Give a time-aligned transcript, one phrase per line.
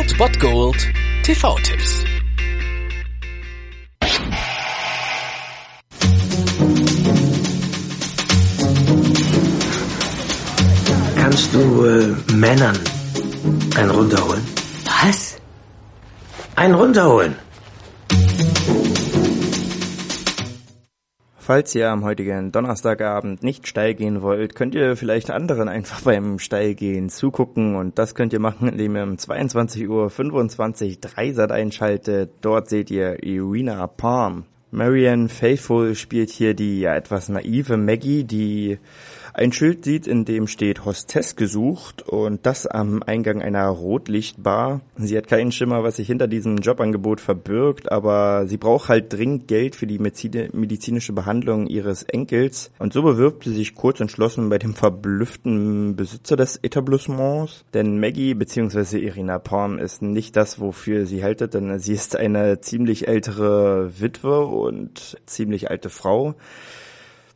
[0.00, 0.80] Old Bot Gold
[1.24, 2.04] TV-Tipps.
[11.16, 12.78] Kannst du äh, Männern
[13.76, 14.42] ein runterholen?
[14.86, 15.36] Was?
[16.56, 17.36] Ein runterholen.
[21.42, 26.38] Falls ihr am heutigen Donnerstagabend nicht steil gehen wollt, könnt ihr vielleicht anderen einfach beim
[26.38, 32.30] Steilgehen zugucken und das könnt ihr machen, indem ihr um 22.25 Uhr Dreisat einschaltet.
[32.42, 34.44] Dort seht ihr Irina Palm.
[34.70, 38.78] Marianne Faithful spielt hier die ja etwas naive Maggie, die
[39.34, 44.80] ein Schild sieht, in dem steht Hostess gesucht und das am Eingang einer Rotlichtbar.
[44.96, 49.48] Sie hat keinen Schimmer, was sich hinter diesem Jobangebot verbirgt, aber sie braucht halt dringend
[49.48, 54.58] Geld für die medizinische Behandlung ihres Enkels und so bewirbt sie sich kurz entschlossen bei
[54.58, 58.98] dem verblüfften Besitzer des Etablissements, denn Maggie bzw.
[58.98, 64.46] Irina Palm ist nicht das, wofür sie haltet, denn sie ist eine ziemlich ältere Witwe
[64.46, 66.34] und ziemlich alte Frau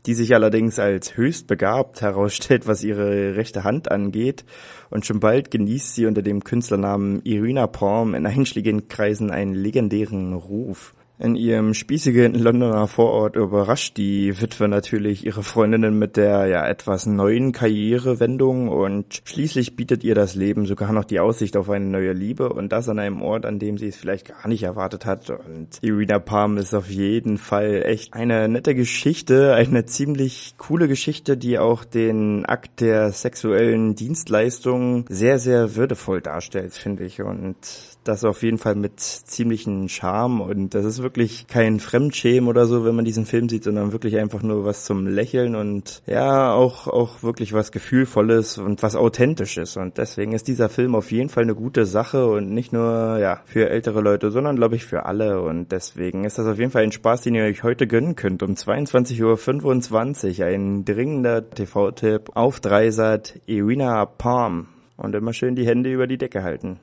[0.07, 4.45] die sich allerdings als höchst begabt herausstellt, was ihre rechte Hand angeht.
[4.91, 10.35] Und schon bald genießt sie unter dem Künstlernamen Irina Palm in einschlägigen Kreisen einen legendären
[10.35, 10.95] Ruf.
[11.17, 17.07] In ihrem spießigen Londoner Vorort überrascht die Witwe natürlich ihre Freundinnen mit der ja etwas
[17.07, 22.13] neuen Karrierewendung und schließlich bietet ihr das Leben sogar noch die Aussicht auf eine neue
[22.13, 25.31] Liebe und das an einem Ort, an dem sie es vielleicht gar nicht erwartet hat.
[25.31, 31.37] Und Irina Palm ist auf jeden Fall echt eine nette Geschichte, eine ziemlich coole Geschichte,
[31.37, 37.23] die auch den Akt der sexuellen Dienstleistung sehr, sehr würdevoll darstellt, finde ich.
[37.23, 37.57] Und
[38.03, 42.85] das auf jeden Fall mit ziemlichen Charme und das ist wirklich kein Fremdschämen oder so,
[42.85, 46.89] wenn man diesen Film sieht, sondern wirklich einfach nur was zum Lächeln und ja, auch,
[46.89, 51.45] auch wirklich was Gefühlvolles und was Authentisches und deswegen ist dieser Film auf jeden Fall
[51.45, 55.41] eine gute Sache und nicht nur, ja, für ältere Leute, sondern glaube ich für alle
[55.43, 58.43] und deswegen ist das auf jeden Fall ein Spaß, den ihr euch heute gönnen könnt
[58.43, 64.67] um 22.25 Uhr, ein dringender TV-Tipp auf Dreisat, Irina Palm
[64.97, 66.81] und immer schön die Hände über die Decke halten.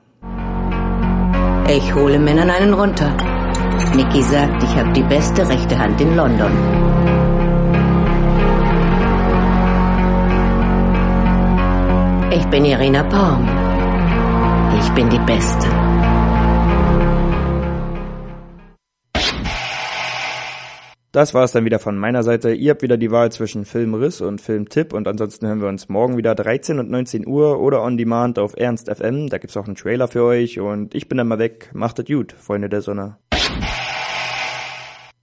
[1.70, 3.41] Ich hole Männern einen runter.
[3.96, 6.52] Nicky sagt, ich habe die beste rechte Hand in London.
[12.32, 13.48] Ich bin Irina Palm.
[14.80, 15.68] Ich bin die Beste.
[21.14, 22.54] Das war es dann wieder von meiner Seite.
[22.54, 26.16] Ihr habt wieder die Wahl zwischen Filmriss und Filmtipp und ansonsten hören wir uns morgen
[26.16, 29.28] wieder 13 und 19 Uhr oder on demand auf Ernst FM.
[29.28, 31.70] Da gibt's auch einen Trailer für euch und ich bin dann mal weg.
[31.74, 33.18] Macht es gut, Freunde der Sonne.